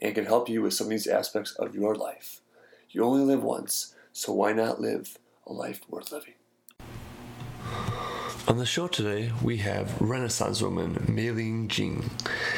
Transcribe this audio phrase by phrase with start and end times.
[0.00, 2.40] and can help you with some of these aspects of your life.
[2.90, 6.34] You only live once, so why not live a life worth living?
[8.48, 12.08] On the show today, we have Renaissance woman Mei-Ling Jing.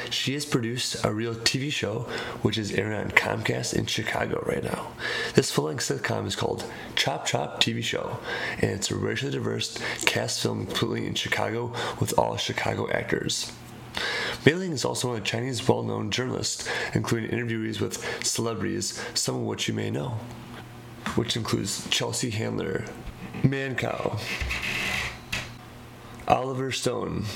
[0.09, 2.03] She has produced a real TV show
[2.43, 4.93] which is airing on Comcast in Chicago right now.
[5.35, 8.19] This full length sitcom is called Chop Chop TV Show,
[8.61, 13.51] and it's a racially diverse cast film completely in Chicago with all Chicago actors.
[14.47, 19.69] Mei-Ling is also a Chinese well known journalist, including interviewees with celebrities, some of which
[19.69, 20.19] you may know,
[21.15, 22.87] which includes Chelsea Handler,
[23.43, 24.19] Mancow,
[26.27, 27.27] Oliver Stone,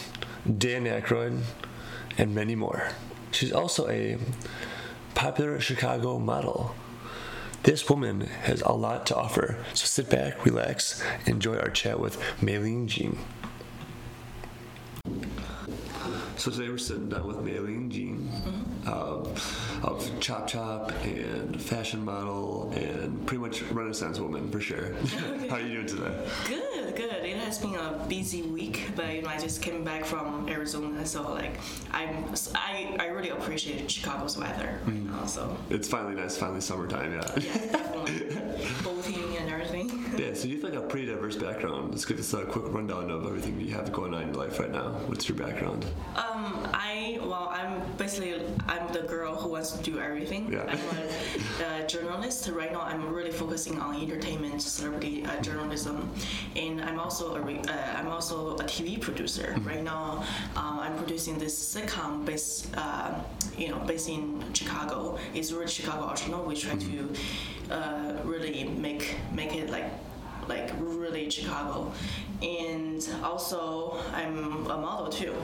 [0.46, 1.42] Dan Aykroyd,
[2.16, 2.88] and many more.
[3.33, 4.16] She's also a
[5.14, 6.74] popular Chicago model.
[7.64, 12.18] This woman has a lot to offer, so sit back, relax, enjoy our chat with
[12.42, 13.18] Mei-Ling Jing.
[16.44, 18.86] So today we're sitting down with Mei-Ling Jing Mm-hmm.
[18.86, 19.34] um,
[19.82, 24.92] of Chop Chop and fashion model and pretty much Renaissance woman for sure.
[25.48, 26.28] How are you doing today?
[26.46, 27.24] Good, good.
[27.24, 31.06] It has been a busy week, but you know, I just came back from Arizona,
[31.06, 31.58] so like
[31.92, 35.24] I'm, I, I really appreciate Chicago's weather right now.
[35.24, 37.30] So It's finally nice, finally summertime, yeah.
[37.38, 39.33] yeah, definitely and everything.
[40.18, 41.90] Yeah, so you have like a pretty diverse background.
[41.90, 44.58] Let's give this a quick rundown of everything you have going on in your life
[44.60, 44.92] right now.
[45.06, 45.84] What's your background?
[46.14, 50.52] Um, I well, I'm basically I'm the girl who wants to do everything.
[50.52, 50.64] Yeah.
[50.68, 50.78] I'm
[51.84, 52.80] a, uh journalist right now.
[52.83, 56.11] I'm really focusing on entertainment, celebrity uh, journalism,
[56.56, 60.24] and I'm also a re- uh, I'm also a TV producer right now.
[60.56, 63.14] Um, I'm producing this sitcom based uh,
[63.56, 65.18] you know based in Chicago.
[65.34, 66.45] It's really Chicago original.
[66.45, 67.12] We try to
[67.70, 69.86] uh, really make make it like
[70.48, 71.92] like really Chicago.
[72.42, 75.34] And also, I'm a model too.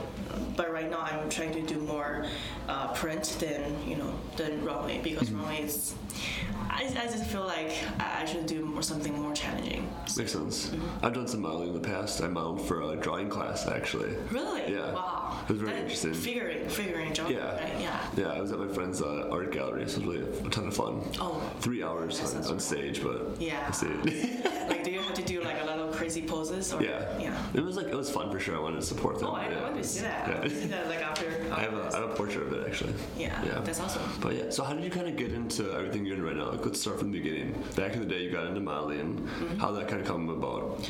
[0.56, 2.27] But right now, I'm trying to do more
[2.69, 5.94] uh, print than you know than runway because runway is.
[6.72, 9.89] I, I just feel like I I should do more something more challenging.
[10.16, 10.72] Makes sense.
[11.03, 12.21] I've done some modeling in the past.
[12.22, 14.15] I modeled for a drawing class actually.
[14.31, 14.72] Really?
[14.75, 14.93] Yeah.
[14.93, 15.39] Wow.
[15.49, 16.12] It was very That- interesting.
[16.15, 17.31] Figuring, figuring job.
[17.31, 17.55] Yeah.
[17.56, 17.72] Right?
[17.81, 17.99] Yeah.
[18.16, 20.66] Yeah, I was at my friend's uh, art gallery, so it was really a ton
[20.69, 21.03] of fun.
[21.19, 21.41] Oh.
[21.60, 23.60] Three hours on, on stage, but Yeah.
[23.62, 24.69] that's it.
[24.69, 24.90] Like, do you have
[25.21, 26.73] to do like a lot of crazy poses?
[26.73, 27.19] Or, yeah.
[27.19, 27.37] Yeah.
[27.55, 28.57] It was like it was fun for sure.
[28.57, 29.29] I wanted to support them.
[29.29, 29.59] Oh, I, yeah.
[29.59, 30.51] I want to see that.
[30.51, 30.67] See Yeah.
[30.69, 31.27] that like after.
[31.53, 32.95] I have a I have a portrait of it actually.
[33.17, 33.61] Yeah, Yeah.
[33.61, 34.03] that's awesome.
[34.21, 36.51] But yeah, so how did you kind of get into everything you're in right now?
[36.51, 37.63] Like, let's start from the beginning.
[37.77, 39.17] Back in the day, you got into modeling.
[39.19, 39.59] Mm-hmm.
[39.59, 40.89] How that kind of come about?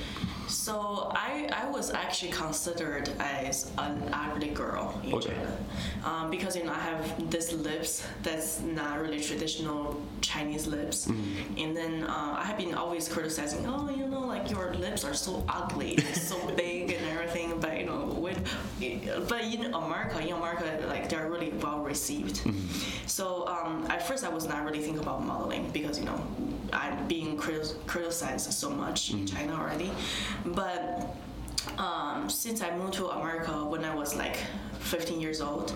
[0.50, 5.30] So I, I was actually considered as an ugly girl in Okay.
[5.34, 5.56] China,
[6.04, 11.58] um, because you know I have this lips that's not really traditional Chinese lips, Mm-hmm.
[11.58, 15.14] and then uh, I have been always criticizing, oh you know like your lips are
[15.14, 18.38] so ugly, so big and everything, but you know with,
[19.28, 22.36] but in America, in America like they're really well received.
[22.44, 23.06] Mm-hmm.
[23.06, 26.20] So um, at first I was not really thinking about modeling because you know
[26.72, 29.90] I'm being criti- criticized so much in China already,
[30.46, 31.16] but
[31.78, 34.38] um, since I moved to America when I was like
[34.80, 35.70] 15 years old,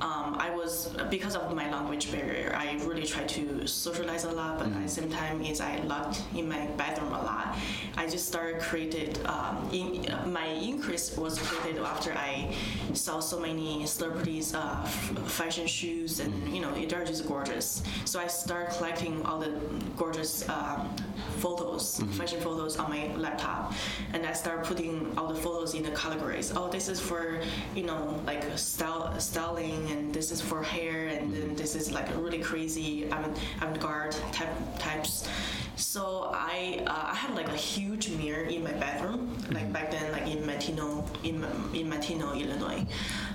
[0.00, 2.54] um, I was because of my language barrier.
[2.56, 6.22] I really tried to socialize a lot, but at the same time, is I locked
[6.34, 7.56] in my bathroom a lot.
[7.96, 9.24] I just started created.
[9.26, 12.54] Um, in, my increase was created after I
[12.92, 17.82] saw so many celebrities' uh, f- fashion shoes, and you know they're just gorgeous.
[18.04, 19.52] So I started collecting all the
[19.96, 20.94] gorgeous um,
[21.38, 23.72] photos, fashion photos on my laptop,
[24.12, 26.52] and I started putting all the photos in the categories.
[26.54, 27.40] Oh, this is for
[27.74, 32.08] you know like style styling, and this is for hair, and then this is like
[32.10, 34.48] a really crazy avant- avant-garde type
[34.78, 35.28] types.
[35.76, 40.12] So I uh, I had like a huge mirror in my bedroom, like back then,
[40.12, 41.44] like in Matino in
[41.74, 42.86] in Matino, Illinois,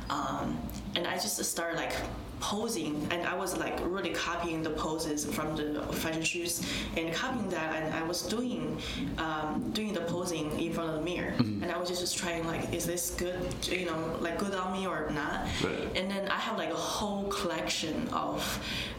[0.10, 0.58] um,
[0.96, 1.94] and I just started like
[2.40, 6.62] posing and I was like really copying the poses from the fashion shoes
[6.98, 8.78] and copying that and I was doing
[9.18, 11.34] um, doing the posing in front of the mirror.
[11.40, 14.88] And I was just trying like is this good you know like good on me
[14.88, 15.48] or not?
[15.64, 15.98] Right.
[15.98, 18.40] and then I have like a whole collection of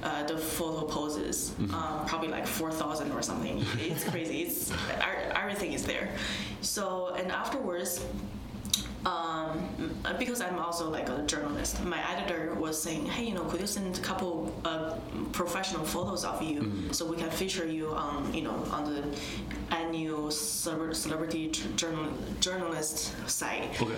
[0.03, 3.65] uh, the photo poses um, probably like 4,000 or something.
[3.79, 4.43] It's crazy.
[4.43, 4.73] It's
[5.35, 6.11] everything is there.
[6.61, 8.05] So and afterwards
[9.07, 9.69] um,
[10.19, 13.67] because I'm also like a journalist, my editor was saying, hey, you know, could you
[13.67, 14.97] send a couple uh,
[15.33, 16.93] professional photos of you Mm-hmm.
[16.93, 19.03] so we can feature you on, you know, on the
[19.71, 23.81] annual celebrity journal- journalist site.
[23.81, 23.95] Okay.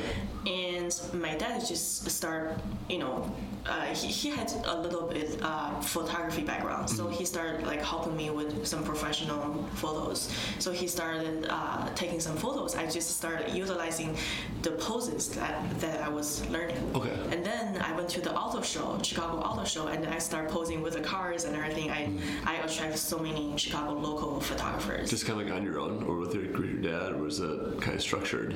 [0.47, 2.59] And my dad just start,
[2.89, 3.35] you know,
[3.67, 8.17] uh, he, he had a little bit uh, photography background, so he started like helping
[8.17, 10.31] me with some professional photos.
[10.59, 12.75] So he started uh, taking some photos.
[12.75, 14.17] I just started utilizing
[14.63, 16.77] the poses that, that I was learning.
[16.95, 17.17] Okay.
[17.31, 20.83] And then I went to the auto show, Chicago Auto Show, and I started posing
[20.83, 21.91] with the cars and everything.
[21.91, 22.03] I
[22.53, 25.09] I attracted so many Chicago local photographers.
[25.11, 27.41] Just kind of like on your own, or with your, with your dad, or was
[27.41, 28.51] it kind of structured?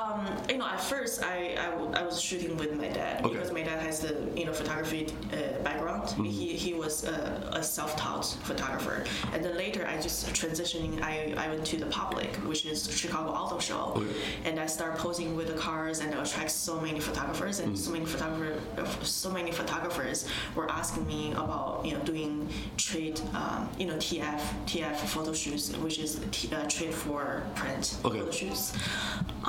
[0.00, 1.36] Um, you know, at first I,
[1.66, 3.32] I, w- I was shooting with my dad Okay.
[3.34, 6.04] because my dad has the you know photography uh, background.
[6.38, 8.98] He, he was a, a self-taught photographer,
[9.32, 10.92] and then later I just transitioning.
[11.12, 14.12] I, I went to the public, which is Chicago Auto Show, Okay.
[14.46, 18.04] and I started posing with the cars and attract so many photographers, and so many
[18.04, 18.58] photographer
[19.02, 20.18] so many photographers
[20.56, 22.32] were asking me about you know doing
[22.76, 24.40] trade um, you know TF
[24.70, 27.20] TF photo shoots, which is t- uh, trade for
[27.60, 28.18] print Okay.
[28.18, 28.64] photo shoots.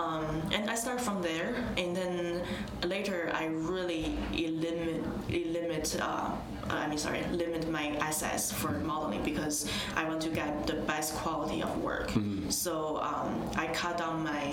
[0.03, 0.25] Um,
[0.55, 1.49] and I started from there,
[1.81, 2.19] and then
[2.93, 4.05] later I really
[4.63, 5.01] limit
[5.55, 5.85] limit.
[5.99, 6.31] Uh,
[6.69, 9.55] I mean, sorry, limit my access for modeling because
[9.99, 12.07] I want to get the best quality of work.
[12.49, 12.73] So
[13.09, 13.31] um,
[13.63, 14.43] I cut down my.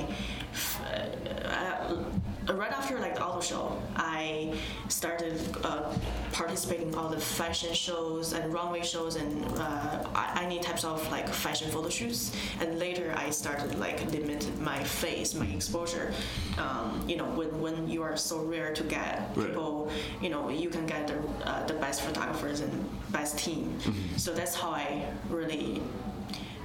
[1.44, 4.54] Uh, right after like the auto show, I
[4.88, 5.92] started uh,
[6.32, 10.04] participating in all the fashion shows and runway shows and uh,
[10.40, 12.32] any types of like fashion photo shoots.
[12.60, 16.12] And later I started like limit my face, my exposure.
[16.56, 19.48] Um, you know, when, when you are so rare to get Right.
[19.48, 19.90] people,
[20.22, 21.18] you know, you can get the,
[21.48, 22.72] uh, the best photographers and
[23.10, 23.78] best team.
[24.16, 25.82] So that's how I really,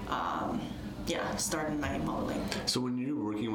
[0.10, 0.62] um,
[1.08, 2.44] yeah, started my modeling.
[2.66, 3.03] So when working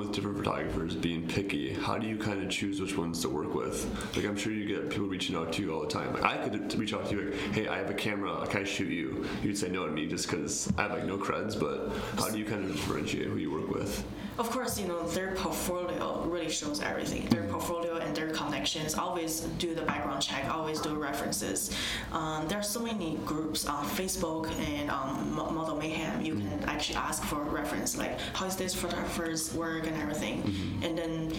[0.08, 3.54] with different photographers, being picky, how do you kind of choose which ones to work
[3.54, 3.84] with?
[4.16, 6.12] Like I'm sure you get people reaching out to you all the time.
[6.14, 8.64] Like I could reach out to you like, hey, I have a camera, can I
[8.64, 9.26] shoot you?
[9.42, 11.58] You'd say no to me just because I have like no creds.
[11.58, 14.04] But how do you kind of differentiate who you work with?
[14.38, 17.26] Of course, you know, their portfolio really shows everything.
[17.28, 21.76] Their portfolio and their connections always do the background check, always do references.
[22.12, 26.24] Um, there are so many groups on Facebook and um, Model Mayhem.
[26.24, 30.44] You can actually ask for reference, like how is this photographer's work and everything.
[30.82, 31.32] And then,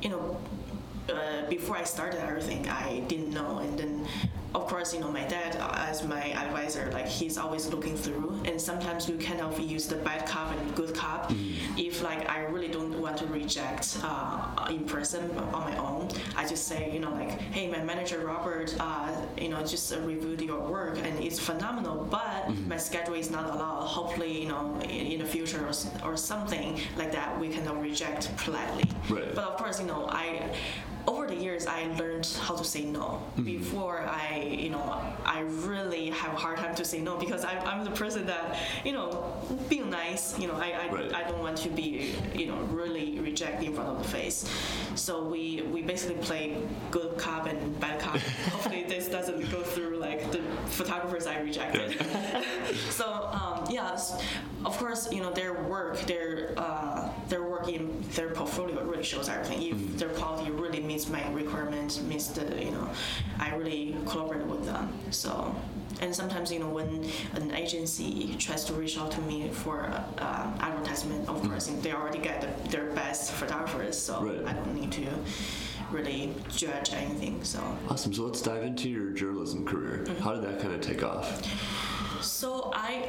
[0.00, 0.40] you know,
[1.10, 4.06] uh, before I started everything, I didn't know, and then
[4.54, 8.40] of course, you know, my dad uh, as my advisor, like he's always looking through,
[8.44, 11.32] and sometimes we kind of use the bad cop and good cop.
[11.76, 16.46] If like I really don't want to reject uh, in person on my own, I
[16.46, 20.40] just say, you know, like, hey, my manager Robert, uh, you know, just uh, reviewed
[20.40, 23.86] your work and it's phenomenal, but my schedule is not allowed.
[23.86, 25.74] Hopefully, you know, in, in the future or,
[26.08, 28.84] or something like that, we cannot reject politely.
[29.08, 29.34] Right.
[29.34, 30.54] But of course, you know, I
[31.06, 33.22] over the years I learned how to say no.
[33.42, 34.82] Before I, you know,
[35.24, 38.58] I really have a hard time to say no because I'm, I'm the person that,
[38.84, 39.34] you know,
[39.68, 41.14] being nice, you know, I, I, Right.
[41.14, 44.48] I don't want to be, you know, really reject in front of the face.
[44.94, 46.56] So we, we basically play
[46.90, 48.16] good cop and bad cop.
[48.52, 51.98] Hopefully this doesn't go through like the photographers I rejected.
[52.90, 54.22] so um, yes,
[54.64, 59.28] of course, you know their work, their uh, their work in their portfolio really shows
[59.28, 59.62] everything.
[59.62, 62.88] If their quality really meets my requirements, meets the you know,
[63.38, 64.92] I really collaborate with them.
[65.10, 65.54] So.
[66.02, 69.84] And sometimes, you know, when an agency tries to reach out to me for
[70.18, 74.44] uh, advertisement, of course, they already get the, their best photographers, so Right.
[74.46, 75.06] I don't need to
[75.90, 77.42] really judge anything.
[77.44, 78.12] So, Awesome.
[78.12, 80.04] So let's dive into your journalism career.
[80.20, 81.42] How did that kind of take off?
[82.22, 82.55] So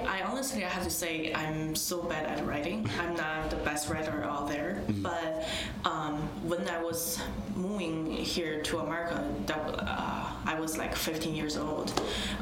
[0.08, 2.90] I, honestly I have to say I'm so bad at writing.
[3.00, 4.82] I'm not the best writer out there.
[5.02, 5.48] But
[5.86, 7.20] um, when I was
[7.56, 11.92] moving here to America, that uh, I was like 15 years old.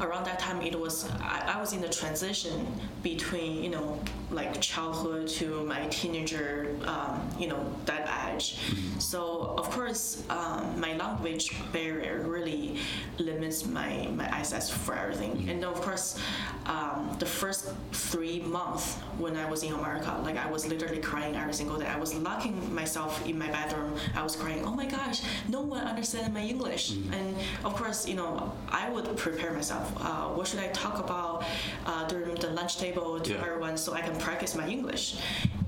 [0.00, 2.66] Around that time, it was I, I was in the transition
[3.02, 8.58] between you know like childhood to my teenager, um, you know that age.
[8.98, 12.78] So of course, um, my language barrier really
[13.18, 15.48] limits my my access for everything.
[15.50, 16.18] And of course,
[16.66, 21.34] um, the first three months when I was in America, like I was literally crying
[21.34, 21.86] every single day.
[21.86, 23.94] I was locking myself in my bedroom.
[24.14, 24.64] I was crying.
[24.64, 26.84] Oh my gosh, no one understands my English.
[27.12, 27.34] And
[27.64, 29.86] of course, you know, I would prepare myself.
[30.00, 31.44] Uh, what should I talk about
[31.86, 33.44] uh, during the lunch table to Yeah.
[33.46, 35.04] everyone so I can practice my English?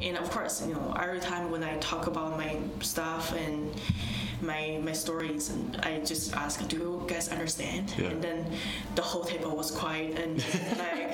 [0.07, 3.59] And of course, you know, every time when I talk about my stuff and
[4.41, 8.11] my my stories, and I just ask, "Do you guys understand?" Yeah.
[8.13, 8.39] And then
[8.95, 10.33] the whole table was quiet, and
[10.79, 11.08] like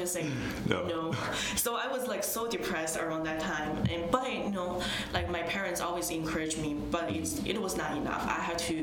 [0.00, 0.32] was just like
[0.68, 0.86] No.
[0.86, 1.12] no.
[1.56, 3.72] So I was like so depressed around that time.
[3.90, 7.96] And but you know, like my parents always encouraged me, but it's it was not
[7.96, 8.24] enough.
[8.26, 8.76] I had to.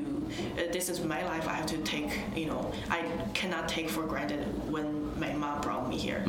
[0.57, 1.47] Uh, this is my life.
[1.47, 2.11] I have to take.
[2.35, 3.03] You know, I
[3.33, 4.87] cannot take for granted when
[5.19, 6.23] my mom brought me here.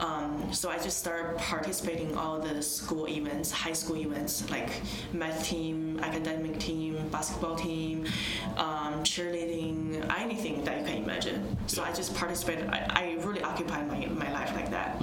[0.00, 4.70] Um, so I just started participating all the school events, high school events like
[5.12, 8.06] math team, academic team, basketball team,
[8.56, 11.56] um, cheerleading, anything that you can imagine.
[11.66, 12.68] So I just participated.
[12.70, 12.86] I,
[13.18, 15.00] I really occupied my, my life like that.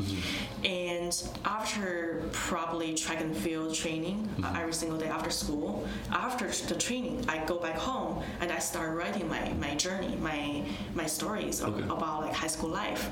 [0.64, 6.76] And after probably track and field training uh, every single day after school, after the
[6.76, 10.64] training, I go back home and I start writing my, my journey, my
[10.96, 11.84] my stories Okay.
[11.84, 13.10] about like high school life.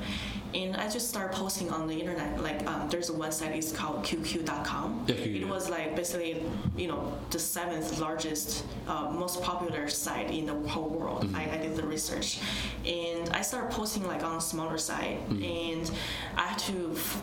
[0.53, 2.41] And I just start posting on the internet.
[2.41, 5.05] Like um, there's a website, it's called QQ.com.
[5.07, 5.49] Yeah, QQ, it yeah.
[5.49, 6.43] was like basically,
[6.77, 11.27] you know, the seventh largest, uh, most popular site in the whole world.
[11.33, 12.39] I, I did the research,
[12.85, 15.89] and I started posting like on a smaller site, and
[16.37, 16.91] I had to.
[16.95, 17.21] F-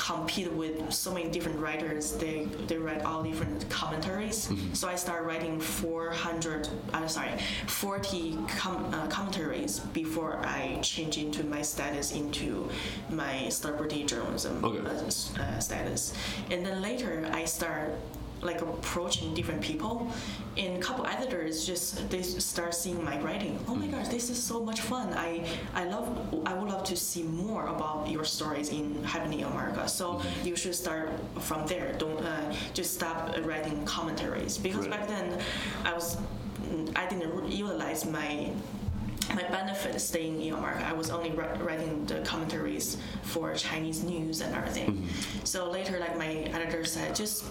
[0.00, 2.12] compete with so many different writers.
[2.12, 4.48] They they write all different commentaries.
[4.72, 7.32] So i started writing 400 i'm sorry
[7.66, 12.68] 40 com- uh, commentaries before i change into my status into
[13.10, 14.80] my celebrity journalism Okay.
[14.86, 16.12] uh, uh, status.
[16.50, 17.90] And then later i start
[18.42, 20.10] like approaching different people.
[20.56, 23.58] And a couple editors just they start seeing my writing.
[23.68, 25.12] Oh my gosh this is so much fun.
[25.14, 25.44] I
[25.74, 26.06] i love
[26.46, 29.86] i would love to see more about your stories in happening in america.
[29.88, 31.94] So you should start from there.
[31.98, 34.58] Don't uh, just stop writing commentaries.
[34.58, 34.90] Because Right.
[34.98, 35.38] back then
[35.84, 36.16] i was
[36.96, 38.50] i didn't utilize my
[39.34, 44.54] my benefit staying in America, I was only writing the commentaries for Chinese news and
[44.54, 45.08] everything.
[45.44, 47.44] So later, like my editor said, just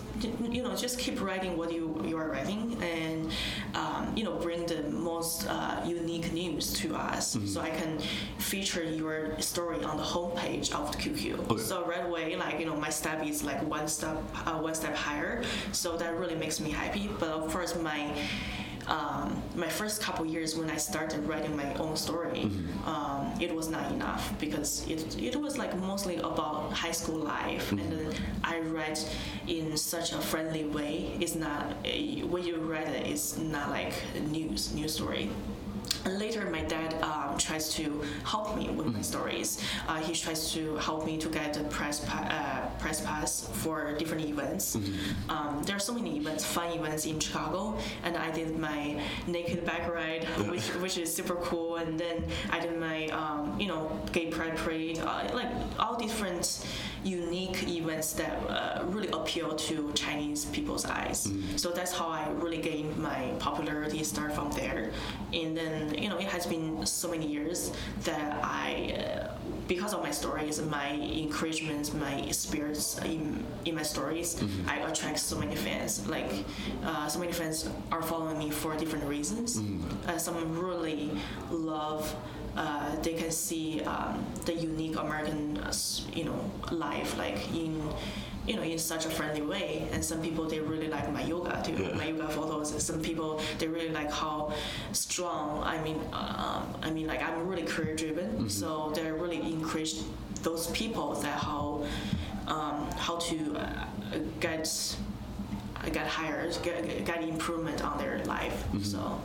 [0.49, 3.31] you know, just keep writing what you you are writing, and
[3.75, 7.99] um, you know, bring the most uh, unique news to us, so I can
[8.37, 11.49] feature your story on the homepage of the QQ.
[11.51, 11.61] Okay.
[11.61, 14.95] So right away, like you know, my step is like one step uh, one step
[14.95, 15.43] higher.
[15.71, 17.09] So that really makes me happy.
[17.19, 18.13] But of course, my
[18.89, 22.51] um, my first couple years when I started writing my own story,
[22.85, 27.71] um, it was not enough because it, it was like mostly about high school life,
[27.71, 29.07] and then I write
[29.47, 31.15] in such a friendly way.
[31.19, 35.29] It's not a, when you write it, it's not like a news news story.
[36.05, 39.61] And later, my dad um, tries to help me with my stories.
[39.87, 43.93] Uh, he tries to help me to get the press pa- uh, press pass for
[43.97, 44.75] different events.
[45.27, 49.65] Um, there are so many events, fun events in Chicago, and I did my naked
[49.65, 51.77] bike ride, which, which is super cool.
[51.77, 56.65] And then I did my um, you know gay pride parade, uh, like all different
[57.03, 61.31] unique events that uh, really appeal to Chinese people's eyes.
[61.55, 64.03] So that's how I really gained my popularity.
[64.03, 64.91] Start from there,
[65.33, 67.71] and then you know it has been so many years
[68.03, 69.31] that I, uh,
[69.67, 75.37] because of my stories, my encouragement, my spirits in, in my stories, I attract so
[75.37, 76.07] many fans.
[76.07, 76.31] Like
[76.83, 79.57] uh, so many fans are following me for different reasons.
[80.07, 81.11] Uh, some really
[81.51, 82.15] love
[82.55, 85.73] uh, they can see um, the unique American, uh,
[86.13, 87.81] you know, life like in,
[88.47, 89.87] you know, in such a friendly way.
[89.91, 91.93] And some people they really like my yoga too, Yeah.
[91.95, 92.71] my yoga photos.
[92.71, 94.53] And some people they really like how
[94.93, 95.61] strong.
[95.63, 99.95] I mean, um, I mean, like I'm really career driven, so they really encourage
[100.43, 101.85] those people that how,
[102.47, 103.85] um, how to uh,
[104.39, 104.95] get.
[105.93, 108.65] Get hired, get, get improvement on their life.
[108.83, 109.19] So,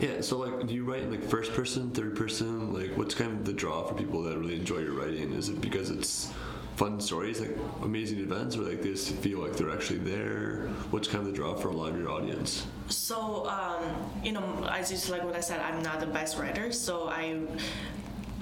[0.00, 2.72] Yeah, so like, do you write like first person, third person?
[2.72, 5.32] Like, what's kind of the draw for people that really enjoy your writing?
[5.34, 6.32] Is it because it's
[6.76, 10.68] fun stories, like amazing events, or like they just feel like they're actually there?
[10.90, 12.66] What's kind of the draw for a lot of your audience?
[12.88, 13.82] So, um,
[14.22, 17.40] you know, I just like what I said, I'm not the best writer, so I.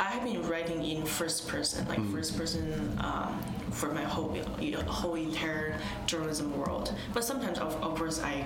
[0.01, 3.43] I have been writing in first person, like first person, um,
[3.73, 5.75] for my whole you know, whole entire
[6.07, 6.95] journalism world.
[7.13, 8.45] But sometimes, of, of course, I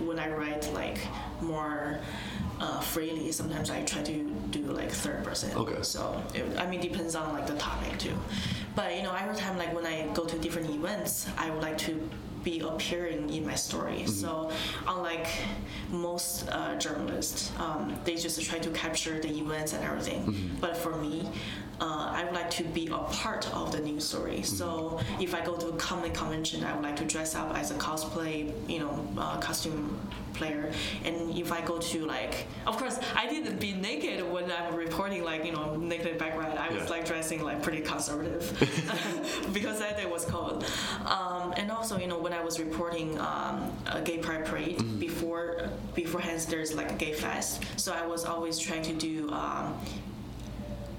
[0.00, 0.98] when I write like
[1.40, 2.00] more
[2.60, 5.56] uh, freely, sometimes I try to do like third person.
[5.56, 5.82] Okay.
[5.82, 8.16] So it, I mean, depends on like the topic too.
[8.74, 11.78] But you know, every time like when I go to different events, I would like
[11.78, 12.08] to
[12.42, 14.06] be appearing in my story.
[14.06, 14.50] So
[14.86, 15.26] unlike
[15.90, 20.50] most uh, journalists, um, they just try to capture the events and everything.
[20.60, 21.26] But for me,
[21.80, 24.42] uh, I would like to be a part of the news story.
[24.42, 27.70] So if I go to a comic convention, I would like to dress up as
[27.70, 29.98] a cosplay, you know, uh, costume
[30.34, 30.72] player.
[31.04, 35.22] And if I go to like, of course, I didn't be naked when I'm reporting
[35.24, 36.58] like you know naked background.
[36.58, 36.88] I was Yeah.
[36.90, 38.42] like dressing like pretty conservative
[39.52, 40.64] because that day was cold.
[41.06, 45.68] Um, and also, you know, when I was reporting um, a gay pride parade before
[45.94, 47.62] beforehand, there's like a gay fest.
[47.76, 49.30] So I was always trying to do.
[49.30, 49.74] Um,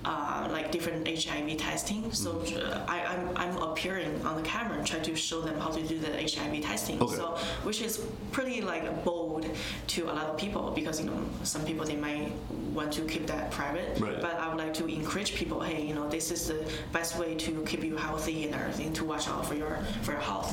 [0.06, 2.12] uh, like different HIV testing.
[2.12, 2.72] So Mm-hmm.
[2.72, 5.82] uh, I, I'm, I'm appearing on the camera and try to show them how to
[5.82, 7.02] do the HIV testing.
[7.02, 7.16] Okay.
[7.16, 9.46] So which is pretty like bold
[9.88, 12.32] to a lot of people because you know some people they might
[12.74, 14.00] want to keep that private.
[14.00, 14.22] Right.
[14.22, 16.60] But I would like to encourage people, hey, you know, this is the
[16.92, 20.22] best way to keep you healthy and everything to watch out for your for your
[20.22, 20.52] health.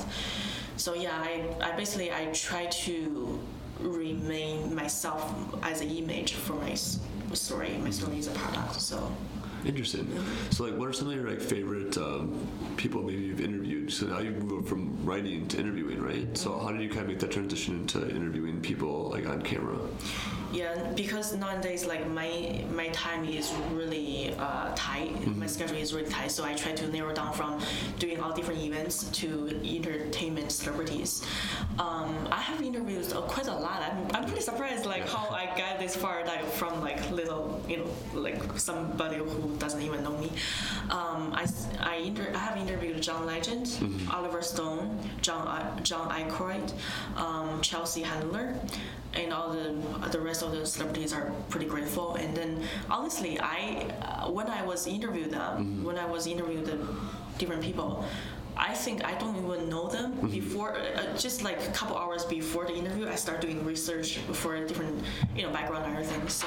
[0.76, 3.38] So yeah, I, I basically I try to
[3.80, 5.22] remain myself
[5.62, 7.76] as an image for my story.
[7.78, 8.80] My story is a product.
[8.80, 9.10] So
[9.64, 10.08] Interesting.
[10.50, 13.92] So, like, what are some of your like favorite um, people maybe you've interviewed?
[13.92, 16.36] So now you've moved from writing to interviewing, right?
[16.36, 19.78] So how did you kind of make that transition into interviewing people like on camera?
[20.52, 25.26] Yeah, because nowadays like my my time is really uh, tight.
[25.36, 26.30] My schedule is really tight.
[26.30, 27.60] So I try to narrow down from
[27.98, 31.24] doing all different events to entertainment celebrities.
[31.78, 33.82] Um, I have interviewed uh, quite a lot.
[33.82, 37.78] I'm, I'm pretty surprised like how I got this far like from like little you
[37.78, 40.30] know like somebody who doesn't even know me.
[40.90, 41.46] Um, I
[41.80, 43.66] I, inter- I have interviewed John Legend,
[44.12, 46.72] Oliver Stone, John I- John Aykroyd,
[47.16, 48.54] um, Chelsea Handler,
[49.14, 49.74] and all the
[50.10, 52.14] the rest of the celebrities are pretty grateful.
[52.16, 56.78] And then honestly, I uh, when I was interviewed them, when I was interviewed the
[57.38, 58.04] different people.
[58.54, 60.76] I think I don't even know them before.
[60.76, 64.68] Uh, just like a couple hours before the interview, I start doing research for a
[64.68, 65.02] different,
[65.34, 66.28] you know, background and everything.
[66.28, 66.46] So,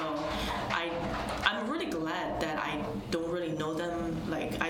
[0.69, 0.91] I,
[1.45, 4.21] I'm really glad that I don't really know them.
[4.29, 4.69] Like I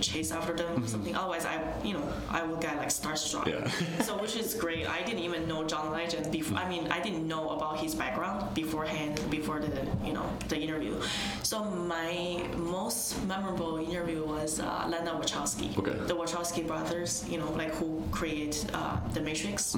[0.00, 1.14] don't chase after them or something.
[1.14, 3.46] Otherwise, I, you know, I would get like starstruck.
[3.46, 3.70] Yeah.
[4.02, 4.88] so which is great.
[4.88, 6.58] I didn't even know John Legend before.
[6.58, 9.70] I mean, I didn't know about his background beforehand, before the
[10.04, 10.94] you know the interview.
[11.42, 15.96] So my most memorable interview was uh, Lana Wachowski, Okay.
[16.06, 17.24] the Wachowski brothers.
[17.28, 19.76] You know, like who created uh, the Matrix.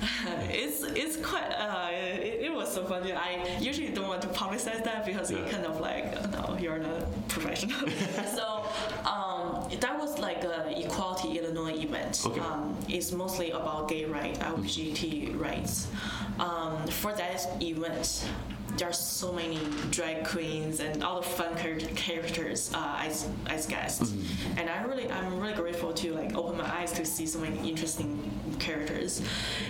[0.50, 3.12] it's it's quite uh, it, it was so funny.
[3.12, 5.38] I usually don't want to publicize that because Yeah.
[5.38, 7.78] it kind of like no, you're not professional.
[8.36, 8.64] so
[9.04, 12.22] um, that was like a Equality Illinois event.
[12.24, 12.40] Okay.
[12.40, 15.88] Um, it's mostly about gay rights, LGBT rights.
[16.38, 18.24] Um, for that event,
[18.76, 19.58] there are so many
[19.90, 21.56] drag queens and all the fun
[21.96, 24.12] characters uh, as as guests,
[24.56, 27.68] and I really I'm really grateful to like open my eyes to see so many
[27.68, 29.22] interesting characters.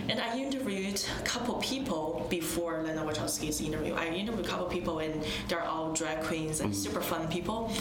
[0.09, 3.95] And I interviewed a couple people before Lena Wachowski's interview.
[3.95, 7.73] I interviewed a couple people, and they're all drag queens and super fun people.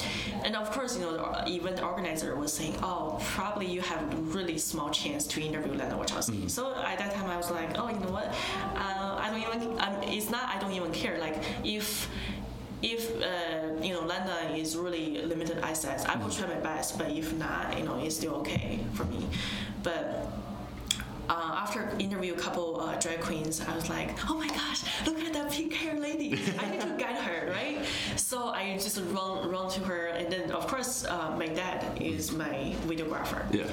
[0.44, 4.16] And of course, you know, the event organizer was saying, "Oh, probably you have a
[4.18, 7.90] really small chance to interview Lena Wachowski." So at that time, I was like, "Oh,
[7.90, 8.28] you know what?
[8.76, 9.80] Uh, I don't even.
[9.80, 10.44] Um, it's not.
[10.54, 11.18] I don't even care.
[11.20, 12.10] Like if."
[12.84, 17.00] If uh, you know Lana is really limited access, I will try my best.
[17.00, 19.26] But if not, you know, it's still okay for me.
[19.82, 20.17] But
[21.30, 25.20] uh, after interview a couple uh, drag queens, I was like, oh my gosh, look
[25.20, 26.40] at that pink hair lady.
[26.60, 27.27] I need to guide her?
[28.28, 32.34] So I just run run to her, and then of course uh, my dad is
[32.34, 33.42] my videographer.
[33.56, 33.64] Yeah.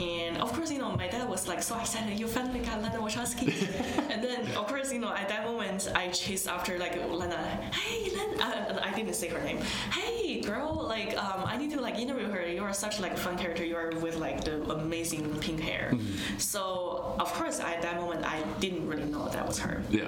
[0.00, 3.00] And of course, you know, my dad was like so excited, you finally got Lana
[3.00, 3.48] Wachowski.
[4.12, 7.42] and then of course, you know, at that moment, I chased after like Lana.
[7.74, 8.34] Hey, Lana.
[8.44, 9.58] Uh, I didn't say her name.
[9.90, 12.46] Hey, girl, like um, I need to like interview her.
[12.46, 13.64] You are such like a fun character.
[13.64, 15.90] You are with like the amazing pink hair.
[16.38, 20.06] So of course, at that moment, I didn't really know that was her Yeah.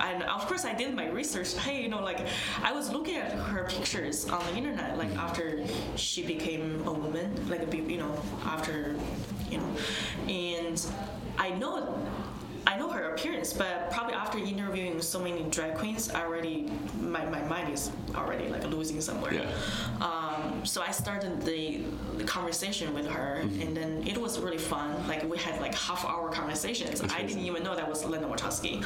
[0.00, 1.52] and of course I did my research.
[1.54, 2.20] Hey, you know, like
[2.62, 5.64] I was looking at her pictures on the internet, like after
[5.96, 8.96] she became a woman, like a you know, after
[9.50, 9.76] you know,
[10.28, 10.84] and
[11.38, 11.98] I know.
[12.66, 17.22] I know her appearance, but probably after interviewing so many drag queens, I already my,
[17.26, 19.34] my mind is already like losing somewhere.
[19.34, 19.52] Yeah.
[20.00, 21.82] Um, so I started the,
[22.16, 25.06] the conversation with her, and then it was really fun.
[25.06, 27.02] Like we had like half hour conversations.
[27.02, 28.82] I didn't even know that was Lena Wachowski.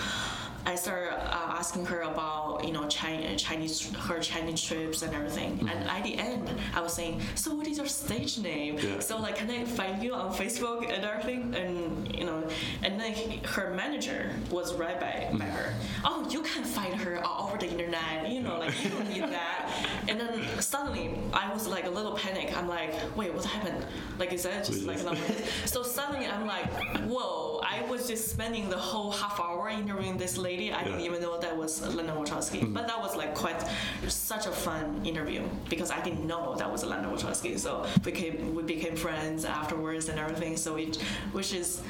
[0.67, 5.53] I started uh, asking her about you know Chinese, Chinese her Chinese trips and everything.
[5.57, 5.69] Mm-hmm.
[5.69, 8.79] And at the end, I was saying, so what is your stage name?
[8.79, 9.01] Yeah.
[9.01, 11.55] So like, can I find you on Facebook and everything?
[11.55, 12.39] And you know,
[12.85, 15.57] and then he- her manager was right by, by mm-hmm.
[15.57, 15.75] her.
[16.05, 18.29] Oh, you can find her all over the internet.
[18.29, 19.71] You know, like you don't need that.
[20.09, 22.57] And then suddenly, I was like a little panic.
[22.57, 23.85] I'm like, wait, what happened?
[24.19, 24.99] Like, is that just like
[25.65, 26.69] so suddenly, I'm like,
[27.11, 27.61] whoa!
[27.65, 30.73] I was just spending the whole half hour interviewing this lady.
[30.73, 32.61] I didn't even know that was Lena Wachowski.
[32.61, 32.75] Mm-hmm.
[32.75, 33.63] But that was like quite
[34.07, 37.59] such a fun interview because I didn't know that was Lena Wachowski.
[37.59, 40.57] So we became we became friends afterwards and everything.
[40.57, 40.97] So it,
[41.33, 41.83] which is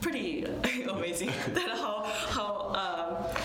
[0.00, 0.44] pretty
[0.90, 2.52] amazing that how how.
[2.82, 3.42] Um,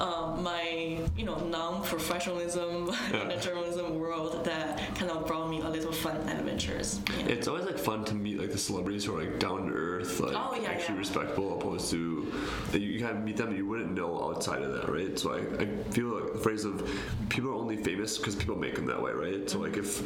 [0.00, 5.68] um, my you know non-professionalism in the journalism world that kind of brought me a
[5.68, 7.00] little fun adventures.
[7.18, 7.26] Yeah.
[7.26, 10.20] It's always like fun to meet like the celebrities who are like down to earth,
[10.20, 11.00] like Oh, yeah, actually yeah.
[11.00, 12.32] respectable, opposed to
[12.72, 15.18] that you kind of meet them you wouldn't know outside of that, right?
[15.18, 16.88] So I, I feel like the phrase of
[17.28, 19.48] people are only famous because people make them that way, right?
[19.48, 20.02] So like if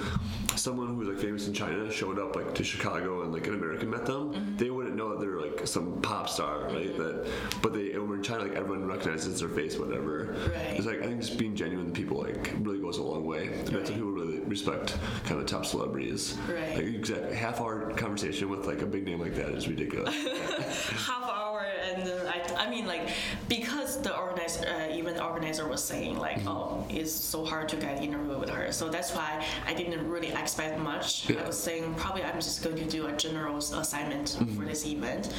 [0.57, 3.91] someone who's like famous in China showed up like to Chicago and like an American
[3.91, 4.57] met them, Mm-hmm.
[4.57, 6.93] they wouldn't know that they're like some pop star, right?
[6.97, 7.03] Mm-hmm.
[7.03, 7.29] That
[7.63, 10.37] but they over in China like everyone recognizes their face, whatever.
[10.55, 10.77] Right.
[10.77, 13.49] It's like I think just being genuine to people like really goes a long way.
[13.49, 13.81] And that's Right.
[13.83, 16.37] what people really respect kind of top celebrities.
[16.49, 16.77] Right.
[16.77, 20.15] Like exact half hour conversation with like a big name like that is ridiculous.
[20.91, 21.54] half hour
[21.95, 23.09] and then I, I mean like
[23.49, 26.49] because the organizer uh, event organizer was saying like Mm-hmm.
[26.49, 30.09] oh it's so hard to get an interview with her so that's why I didn't
[30.11, 31.43] really expect much Yeah.
[31.43, 34.57] I was saying probably I'm just going to do a general assignment Mm-hmm.
[34.57, 35.33] for this event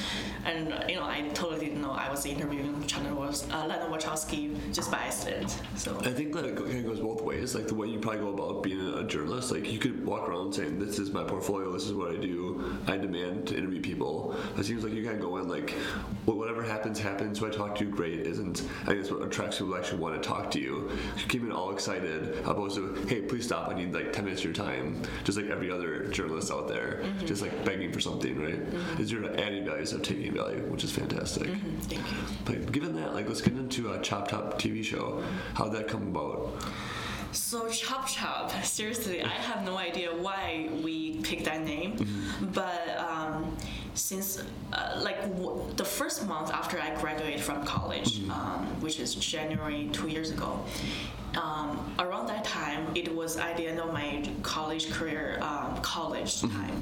[0.45, 3.87] and uh, you know I totally didn't know I was interviewing China was uh, Lena
[3.93, 4.41] Wachowski
[4.73, 7.55] just by accident so I think that it kind of goes both ways.
[7.55, 10.53] Like the way you probably go about being a journalist, like you could walk around
[10.53, 11.71] saying, "This is my portfolio.
[11.71, 12.77] This is what I do.
[12.87, 15.73] I demand to interview people." It seems like you kind of go in like,
[16.25, 18.19] well, "Whatever happens, happens." Who I talk to, you great.
[18.21, 20.91] Isn't I think that's what attracts people actually want to talk to you.
[21.17, 23.69] You keep it all excited, opposed to, "Hey, please stop.
[23.69, 27.01] I need like ten minutes of your time." Just like every other journalist out there,
[27.03, 27.25] mm-hmm.
[27.25, 28.63] just like begging for something, right?
[28.63, 29.01] Mm-hmm.
[29.01, 31.47] Is your adding value instead of taking value, which is fantastic.
[31.47, 31.79] Mm-hmm.
[31.79, 35.23] thank you But given that, like, let's get into a Chop Top TV show.
[35.55, 36.53] How'd that come about?
[37.35, 41.97] So Chop Chop, seriously, I have no idea why we picked that name,
[42.53, 43.14] but um,
[43.95, 44.41] since
[44.73, 49.89] uh, like w- the first month after I graduated from college, um, which is January
[49.91, 50.63] two years ago.
[51.41, 56.41] Um, around that time, it was at the end of my college career, um, college
[56.41, 56.81] time.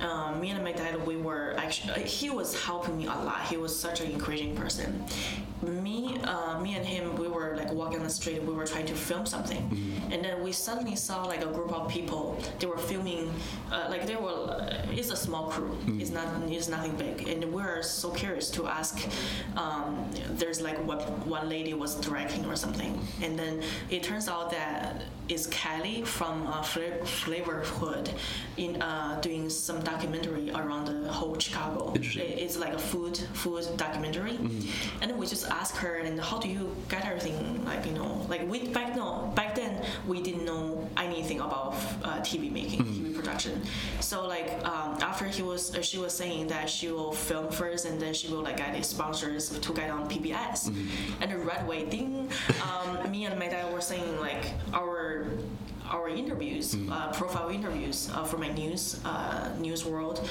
[0.00, 3.42] Um, me and my dad, we were actually, he was helping me a lot.
[3.42, 5.04] He was such an encouraging person.
[5.62, 8.42] Me, uh, me and him, we were like walking on the street.
[8.42, 9.62] We were trying to film something,
[10.10, 12.36] and then we suddenly saw like a group of people.
[12.58, 13.32] They were filming,
[13.70, 14.58] uh, like they were.
[15.02, 15.76] It's a small crew.
[16.00, 16.28] It's not.
[16.46, 19.00] It's nothing big, and we're so curious to ask.
[19.56, 24.52] Um, there's like what one lady was directing or something, and then it turns out
[24.52, 28.10] that it's Kelly from uh, Fla- Flavorhood
[28.58, 31.92] in uh, doing some documentary around the whole Chicago.
[31.96, 32.38] Interesting.
[32.38, 34.36] It's like a food food documentary,
[35.00, 37.64] and then we just asked her, and how do you get everything?
[37.64, 42.20] Like you know, like we back no back then we didn't know anything about uh,
[42.20, 43.62] TV making, TV production.
[43.98, 47.86] So like um, after he was uh, she was saying that she will film first,
[47.86, 50.68] and then she will like get the sponsors to get on PBS,
[51.20, 52.28] and then right away, ding,
[52.62, 55.26] um, me and my dad were saying like our
[55.90, 60.26] our interviews, uh, profile interviews uh, for my news uh, news world,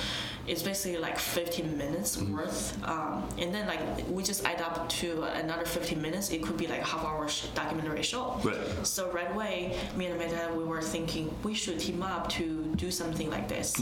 [0.47, 5.21] it's basically like 15 minutes worth, um, and then like we just add up to
[5.24, 6.32] another 15 minutes.
[6.32, 8.39] It could be like half hour sh- documentary show.
[8.43, 8.58] Right.
[8.84, 12.74] So right away, me and my dad we were thinking we should team up to
[12.76, 13.76] do something like this,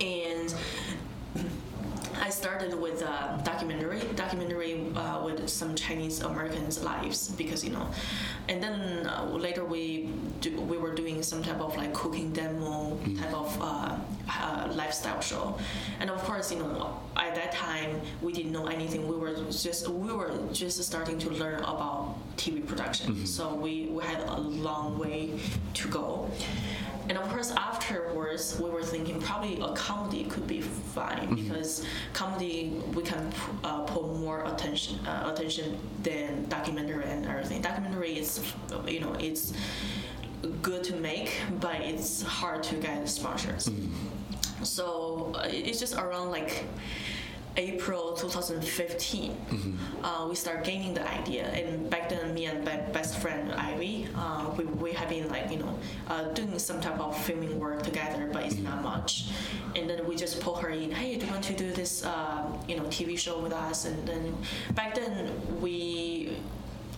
[0.00, 0.54] and.
[2.20, 7.88] I started with a documentary, documentary uh, with some Chinese Americans' lives because you know,
[8.48, 10.08] and then uh, later we
[10.40, 13.98] do, we were doing some type of like cooking demo type of uh,
[14.30, 15.58] uh, lifestyle show,
[16.00, 19.08] and of course you know at that time we didn't know anything.
[19.08, 24.02] We were just we were just starting to learn about TV production, so we we
[24.04, 25.38] had a long way
[25.74, 26.30] to go.
[27.08, 32.80] And of course, afterwards, we were thinking probably a comedy could be fine because comedy
[32.94, 37.60] we can uh, put more attention uh, attention than documentary and everything.
[37.60, 38.40] Documentary is,
[38.86, 39.52] you know, it's
[40.62, 43.70] good to make, but it's hard to get sponsors.
[44.62, 46.64] So uh, it's just around like
[47.56, 51.46] April 2015, uh, we start gaining the idea.
[51.46, 55.50] And back then, me and my best friend Ivy, uh, we, we have been like
[55.50, 59.28] you know uh, doing some type of filming work together, but it's not much.
[59.76, 60.90] And then we just pull her in.
[60.90, 63.84] Hey, do you want to do this uh, you know TV show with us?
[63.84, 64.36] And then
[64.74, 66.36] back then we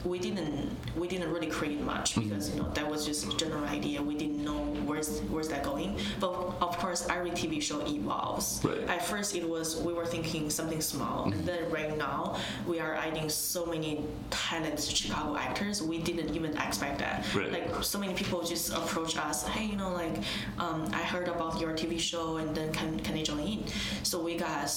[0.07, 3.65] we didn't we didn't really create much because you know that was just a general
[3.65, 4.03] idea.
[4.03, 5.99] We didn't know where's where's that going.
[6.21, 8.61] But of course, every TV show evolves.
[8.65, 8.89] Right.
[8.89, 12.95] At first, it was we were thinking something small, and then right now we are
[12.95, 15.83] adding so many talented Chicago actors.
[15.83, 17.25] We didn't even expect that.
[17.35, 17.53] Right.
[17.53, 19.47] Like so many people just approach us.
[19.47, 20.17] Hey, you know, like
[20.59, 23.65] um, I heard about your TV show, and then can can I join in?
[24.03, 24.71] So we got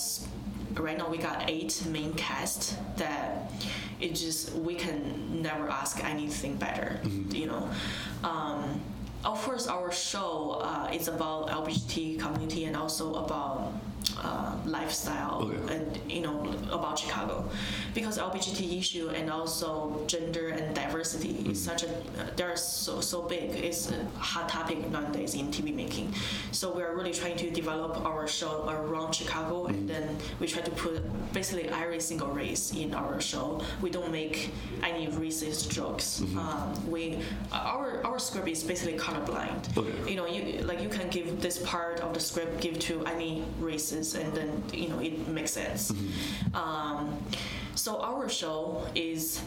[0.76, 3.52] right now we got eight main cast that
[4.00, 7.70] it just we can never ask anything better you know?
[8.24, 8.82] Um,
[9.26, 13.74] of course our show uh, is about lgbt community and also about
[14.20, 15.74] uh, lifestyle Okay.
[15.76, 16.38] and you know
[16.72, 17.48] about Chicago,
[17.94, 21.52] because LGBT issue and also gender and diversity Mm-hmm.
[21.52, 21.90] is such a
[22.36, 23.52] they're so so big.
[23.56, 26.14] It's a hot topic nowadays in TV making.
[26.52, 29.74] So we are really trying to develop our show around Chicago, Mm-hmm.
[29.74, 31.02] and then we try to put
[31.34, 33.62] basically every single race in our show.
[33.82, 34.50] We don't make
[34.84, 36.08] any racist jokes.
[36.22, 36.40] Mm-hmm.
[36.40, 37.20] Um, we
[37.52, 39.62] our our script is basically colorblind.
[39.78, 39.96] Okay.
[40.10, 43.44] You know, you like you can give this part of the script give to any
[43.60, 45.92] races, and then you know it makes sense.
[46.54, 47.18] Um,
[47.76, 49.42] so our show is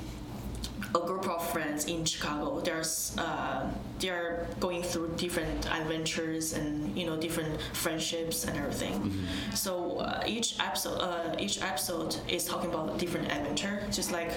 [0.94, 2.60] a group of friends in Chicago.
[2.60, 9.26] There's uh, they're going through different adventures and you know different friendships and everything.
[9.54, 13.82] So uh, each episode uh, each episode is talking about a different adventure.
[13.90, 14.30] Just like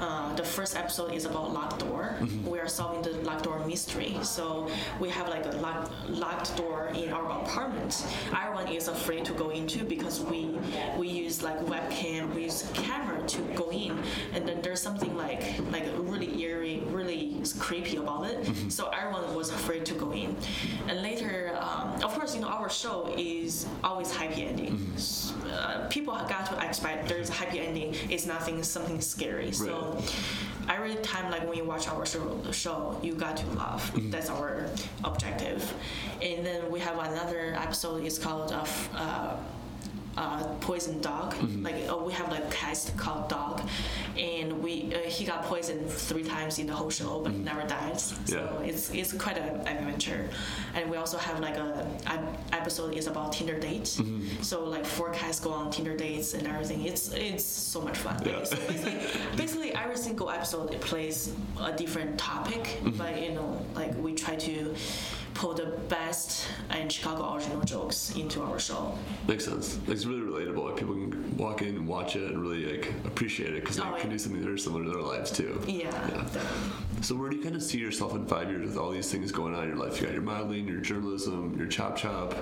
[0.00, 2.16] uh, the first episode is about locked door.
[2.44, 4.16] We are solving the locked door mystery.
[4.22, 4.68] So
[5.00, 8.04] we have like a locked locked door in our apartment.
[8.34, 10.58] Everyone is afraid to go into because we
[10.98, 13.98] we use like webcam, we use camera to go in,
[14.34, 18.38] and then there's something like like really eerie, really creepy about it.
[18.72, 20.36] So everyone was afraid to go in,
[20.88, 24.92] and later, um, of course, you know our show is always happy ending.
[24.96, 27.92] S- Uh, people got to expect there's a happy ending.
[28.08, 29.52] It's nothing something scary.
[29.52, 29.98] So
[30.68, 33.92] every time like when you watch our show, show you got to laugh.
[34.12, 34.66] That's our
[35.04, 35.60] objective.
[36.22, 38.04] And then we have another episode.
[38.06, 38.64] It's called uh,
[38.96, 39.36] uh,
[40.16, 41.34] uh, poison dog.
[41.62, 43.60] Like uh, we have like cast called dog,
[45.12, 47.44] he got poisoned three times in the whole show, but mm-hmm.
[47.44, 48.14] never dies.
[48.24, 48.68] So Yeah.
[48.68, 50.28] it's it's quite an adventure.
[50.74, 51.68] And we also have like a,
[52.06, 52.16] a
[52.60, 53.92] episode is about Tinder dates.
[53.98, 54.42] Mm-hmm.
[54.42, 56.80] So like four cats go on Tinder dates and everything.
[56.90, 58.16] It's it's so much fun.
[58.24, 58.98] Like, so basically,
[59.36, 62.96] basically every single episode it plays a different topic, mm-hmm.
[62.96, 64.74] but you know like we try to
[65.42, 68.96] pull the best and Chicago original jokes into our show.
[69.26, 69.76] Makes sense.
[69.80, 70.66] Like, it's really relatable.
[70.68, 73.82] Like people can walk in and watch it and really like appreciate it because they
[73.82, 74.12] Oh, can yeah.
[74.12, 75.60] do something very similar to their lives too.
[75.66, 75.90] Yeah.
[75.90, 76.40] definitely.
[77.00, 79.32] So where do you kind of see yourself in five years with all these things
[79.32, 80.00] going on in your life?
[80.00, 82.36] You got your modeling, your journalism, your chop chop.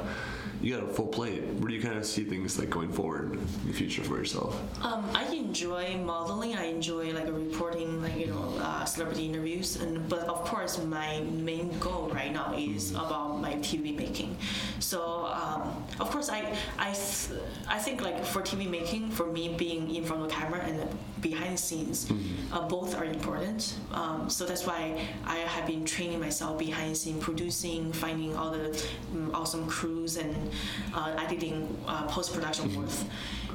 [0.60, 1.42] You got a full plate.
[1.42, 4.60] Where do you kind of see things like going forward in the future for yourself?
[4.84, 6.54] Um, I enjoy modeling.
[6.54, 9.76] I enjoy like reporting, like you know, uh, celebrity interviews.
[9.76, 14.36] And but of course, my main goal right now is about my TV making.
[14.80, 19.54] So um, of course, I I th- I think like for TV making, for me
[19.56, 20.86] being in front of the camera and
[21.22, 22.10] behind the scenes,
[22.52, 23.76] uh, both are important.
[23.92, 28.50] Um, so that's why I have been training myself behind the scene, producing, finding all
[28.50, 28.68] the
[29.12, 30.49] um, awesome crews and
[30.94, 32.90] uh, editing, uh, post production work.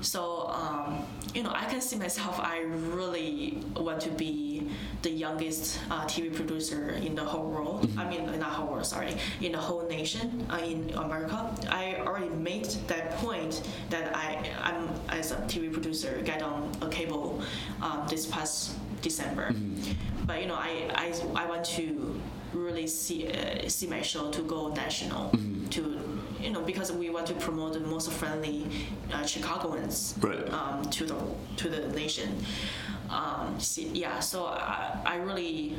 [0.01, 2.39] So um, you know, I can see myself.
[2.39, 4.69] I really want to be
[5.01, 7.89] the youngest uh, TV producer in the whole world.
[7.97, 8.85] I mean, not whole world.
[8.85, 11.53] Sorry, in the whole nation uh, in America.
[11.69, 16.89] I already made that point that I I'm as a TV producer get on a
[16.89, 17.41] cable
[17.81, 19.53] um, this past December.
[20.25, 22.19] But you know, I, I I want to
[22.53, 25.31] really see uh, see my show to go national
[25.71, 26.14] to
[26.45, 28.67] you know because we want to promote the most friendly
[29.11, 30.47] uh, Chicagoans Right.
[30.53, 31.17] um, to the
[31.57, 32.29] to the nation.
[33.09, 35.75] Um, see, yeah, so I, I really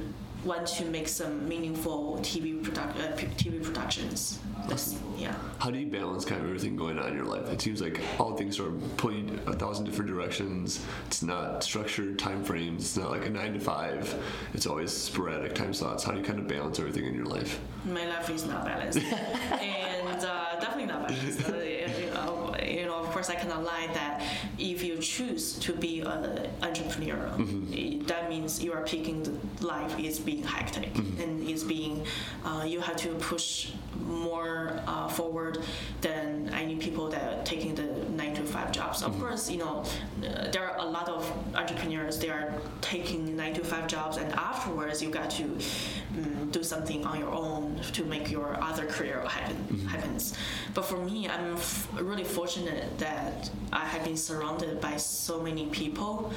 [0.46, 4.38] want to make some meaningful TV product uh, TV productions.
[4.68, 5.34] That's, yeah.
[5.58, 7.48] How do you balance kind of everything going on in your life?
[7.50, 10.84] It seems like all things are pulling a thousand different directions.
[11.06, 12.82] It's not structured time frames.
[12.82, 14.14] It's not like a nine to five.
[14.54, 16.04] It's always sporadic time slots.
[16.04, 17.60] How do you kind of balance everything in your life?
[17.86, 18.98] my life is not balanced
[19.62, 21.40] and uh, definitely not balanced
[23.26, 24.22] course i cannot lie that
[24.58, 27.30] if you choose to be an entrepreneur
[27.72, 30.94] eh, that means you are picking the life is being hectic.
[30.96, 32.04] And is being
[32.44, 35.58] uh, you have to push more uh, forward
[36.00, 37.88] than any people that are taking the
[38.56, 39.02] five jobs.
[39.02, 41.20] Of course you know uh, there are a lot of
[41.62, 42.48] entrepreneurs they are
[42.80, 47.32] taking nine to five jobs and afterwards you got to mm, do something on your
[47.44, 47.62] own
[47.96, 49.58] to make your other career happen
[49.94, 50.22] happens.
[50.74, 55.66] But for me, I'm f- really fortunate that I have been surrounded by so many
[55.66, 56.32] people,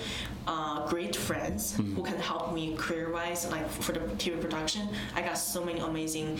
[0.47, 3.41] uh, great friends who can help me career-wise.
[3.55, 4.83] Like for the TV production,
[5.15, 6.37] I got so many amazing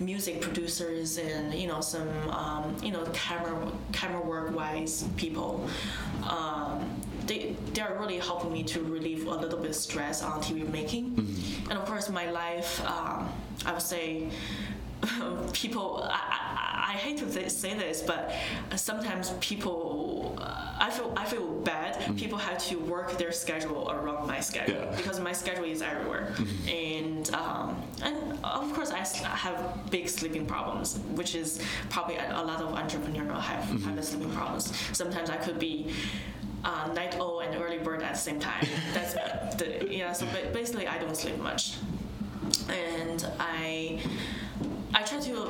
[0.00, 3.54] music producers and you know some um, you know camera
[3.92, 5.68] camera work-wise people.
[6.28, 10.40] Um, they, they are really helping me to relieve a little bit of stress on
[10.40, 11.14] TV making.
[11.70, 13.28] And of course, my life, um,
[13.64, 14.30] I would say,
[15.52, 16.49] people, I,
[16.90, 18.32] I, hate to th- say this, but
[18.76, 21.92] sometimes people uh, I feel I feel bad.
[22.16, 24.96] People have to work their schedule around my schedule Yeah.
[24.96, 26.34] because my schedule is everywhere,
[26.68, 29.00] and um, and of course I
[29.46, 29.56] have
[29.90, 34.64] big sleeping problems, which is probably a, a lot of entrepreneurs have have sleeping problems.
[34.92, 35.92] Sometimes I could be.
[36.62, 38.62] Uh, night owl and early bird at the same time.
[38.92, 39.14] That's
[39.56, 40.12] the yeah.
[40.12, 41.76] So basically, I don't sleep much,
[42.68, 43.98] and I
[44.92, 45.48] I try to,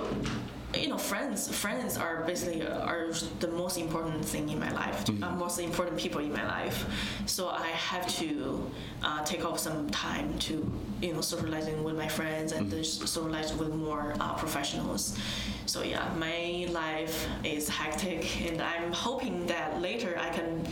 [0.75, 1.49] you know, friends.
[1.49, 3.09] Friends are basically uh, are
[3.41, 5.09] the most important thing in my life.
[5.09, 6.87] Uh, most important people in my life.
[7.27, 8.71] So I have to
[9.03, 10.71] uh, take off some time to,
[11.03, 15.19] you know, socializing with my friends and then socialize with more uh, professionals.
[15.67, 20.67] So yeah, my life is hectic, and I'm hoping that later I can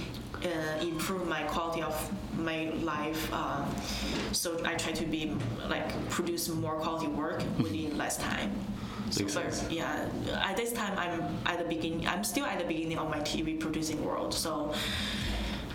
[0.44, 1.94] uh, improve my quality of
[2.38, 3.32] my life.
[3.32, 3.66] Um,
[4.32, 5.32] so I try to be
[5.68, 8.52] like produce more quality work within less time.
[9.10, 9.72] So, Makes but sense.
[9.72, 10.08] yeah,
[10.42, 12.06] at this time I'm at the beginning.
[12.06, 14.34] I'm still at the beginning of my TV producing world.
[14.34, 14.74] So,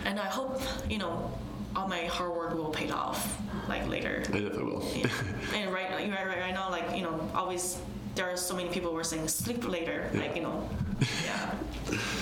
[0.04, 1.32] and I hope you know
[1.76, 4.22] all my hard work will pay off like later.
[4.26, 4.88] I definitely will.
[4.94, 5.06] Yeah.
[5.54, 7.78] and right, right, right, right now, like you know, always
[8.14, 10.08] there are so many people who are saying sleep later.
[10.14, 10.68] Like you know,
[11.24, 11.54] yeah.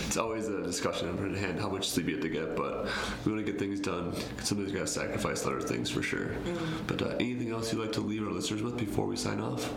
[0.06, 2.88] It's always a discussion on hand how much sleep you have to get, but
[3.24, 4.14] we want to get things done.
[4.42, 6.26] Sometimes you got to sacrifice other things for sure.
[6.26, 6.86] Mm-hmm.
[6.86, 9.72] But uh, anything else you'd like to leave our listeners with before we sign off?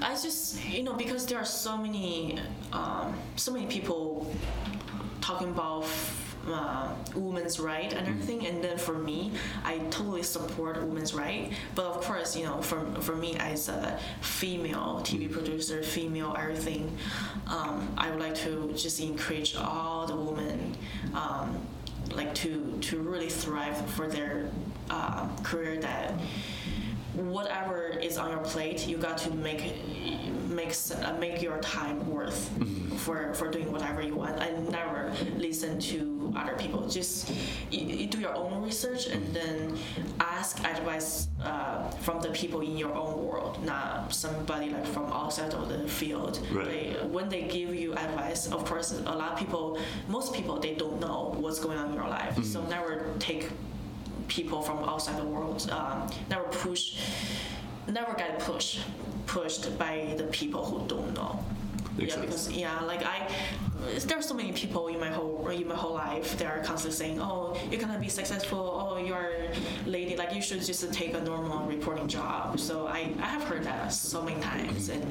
[0.00, 2.38] I just you know because there are so many
[2.72, 4.34] um, so many people
[5.20, 5.86] talking about
[6.48, 9.32] uh, women's right and everything, and then for me,
[9.64, 11.52] I totally support women's right.
[11.74, 16.96] But of course, you know, for for me as a female TV producer, female everything,
[17.46, 20.76] um, I would like to just encourage all the women.
[21.14, 21.66] Um,
[22.12, 24.50] like to to really thrive for their
[24.90, 26.12] uh, career that
[27.14, 29.74] whatever is on your plate, you got to make
[30.48, 32.50] make uh, make your time worth
[32.98, 34.40] for for doing whatever you want.
[34.40, 36.88] and never listen to other people.
[36.88, 37.30] Just
[37.70, 39.78] you, you do your own research and then
[40.20, 45.52] ask advice uh, from the people in your own world, not somebody like from outside
[45.52, 46.40] of the field.
[46.50, 46.66] Right.
[46.66, 50.74] They, when they give you advice, of course, a lot of people, most people, they
[50.74, 52.42] don't know what's going on in your life.
[52.44, 53.48] So never take
[54.32, 55.70] people from outside the world.
[55.70, 56.96] Um, never push,
[57.86, 58.80] never get pushed
[59.26, 61.44] pushed by the people who don't know.
[61.96, 62.26] Makes yeah, sense.
[62.26, 63.28] because yeah, like I,
[64.06, 66.96] there are so many people in my whole in my whole life that are constantly
[66.96, 68.64] saying, "Oh, you're gonna be successful.
[68.80, 69.32] Oh, you're
[69.86, 70.16] a lady.
[70.16, 73.92] Like you should just take a normal reporting job." So I, I have heard that
[73.92, 75.04] so many times, and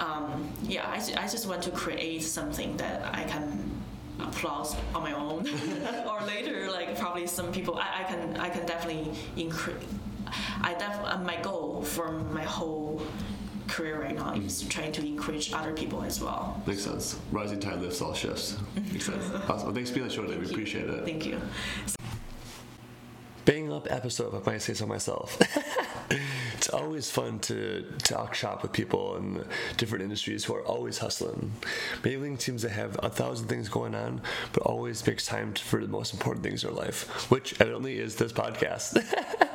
[0.00, 3.71] um, yeah, I, I just want to create something that I can
[4.20, 5.46] applause on my own,
[6.08, 9.84] or later, like probably some people, I, I can I can definitely increase.
[10.62, 13.02] I def uh, my goal for my whole
[13.68, 16.62] career right now is trying to encourage other people as well.
[16.66, 17.18] Makes sense.
[17.30, 18.56] Rising tide lifts all shifts.
[18.74, 19.24] Makes sense.
[19.48, 19.66] Awesome.
[19.66, 20.38] Well, thanks for being on the show today.
[20.38, 21.04] We appreciate it.
[21.04, 21.40] Thank you.
[23.44, 25.38] Bang up episode, if I might say so myself.
[26.54, 29.44] it's always fun to talk shop with people in
[29.76, 31.52] different industries who are always hustling.
[32.02, 35.88] Maybelline seems to have a thousand things going on, but always makes time for the
[35.88, 38.96] most important things in their life, which evidently is this podcast.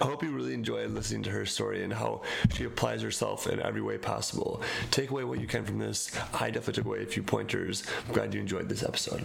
[0.00, 2.22] I hope you really enjoyed listening to her story and how
[2.54, 4.62] she applies herself in every way possible.
[4.90, 6.10] Take away what you can from this.
[6.32, 7.84] I definitely took away a few pointers.
[8.06, 9.22] I'm glad you enjoyed this episode.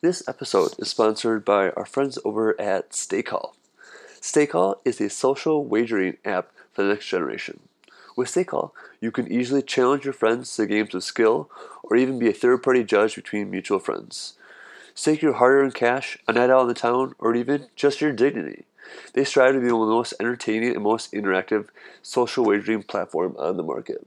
[0.00, 3.54] This episode is sponsored by our friends over at Stakehaul.
[4.20, 7.58] Stakehaul is a social wagering app for the next generation.
[8.16, 11.50] With Stakehaul, you can easily challenge your friends to games of skill
[11.82, 14.34] or even be a third party judge between mutual friends.
[14.94, 18.12] Stake your hard earned cash, a night out in the town, or even just your
[18.12, 18.66] dignity.
[19.14, 21.70] They strive to be one of the most entertaining and most interactive
[22.02, 24.06] social wagering platform on the market.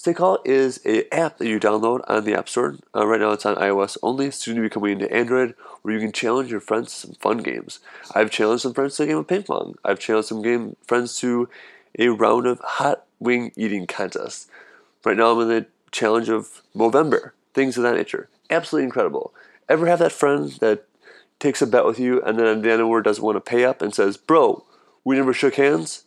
[0.00, 2.76] Stakehaul is an app that you download on the App Store.
[2.96, 6.00] Uh, right now it's on iOS only, soon to be coming to Android, where you
[6.00, 7.80] can challenge your friends to some fun games.
[8.14, 9.74] I've challenged some friends to a game of ping pong.
[9.84, 11.50] I've challenged some game friends to
[11.98, 14.48] a round of hot wing eating contest.
[15.04, 18.30] Right now I'm in the challenge of Movember, things of that nature.
[18.48, 19.34] Absolutely incredible.
[19.68, 20.86] Ever have that friend that
[21.40, 23.36] takes a bet with you and then at the end of the word doesn't want
[23.36, 24.64] to pay up and says, Bro,
[25.04, 26.04] we never shook hands?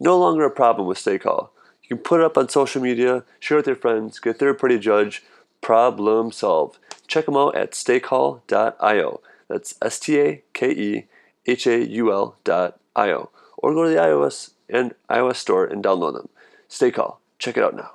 [0.00, 1.50] No longer a problem with Stakehaul.
[1.90, 4.38] You can put it up on social media, share it with your friends, get a
[4.38, 5.24] third party judge,
[5.60, 6.78] problem solved.
[7.08, 9.20] Check them out at stakehaul.io.
[9.48, 11.06] That's S T A K E
[11.46, 13.30] H A U L dot I O.
[13.58, 16.28] Or go to the iOS and iOS store and download them.
[16.68, 17.16] Stakehaul.
[17.40, 17.94] Check it out now.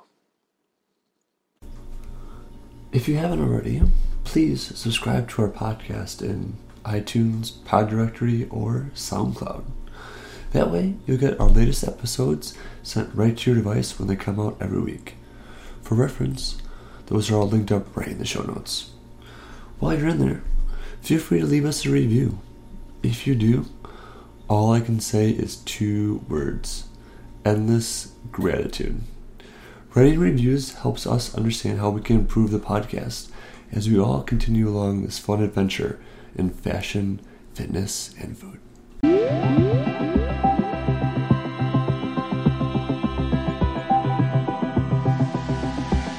[2.92, 3.82] If you haven't already,
[4.24, 9.64] please subscribe to our podcast in iTunes, Pod Directory, or SoundCloud.
[10.56, 14.40] That way, you'll get our latest episodes sent right to your device when they come
[14.40, 15.16] out every week.
[15.82, 16.56] For reference,
[17.08, 18.88] Those are all linked up right in the show notes.
[19.78, 20.42] While you're in there,
[21.02, 22.38] feel free to leave us a review.
[23.02, 23.66] If you do,
[24.48, 26.88] all I can say is two words
[27.44, 29.02] endless gratitude.
[29.94, 33.28] Writing reviews helps us understand how we can improve the podcast
[33.72, 36.00] as we all continue along this fun adventure
[36.34, 37.20] in fashion,
[37.52, 40.15] fitness, and food.